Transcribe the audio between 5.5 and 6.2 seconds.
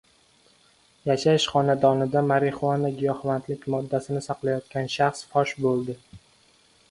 bo‘ldi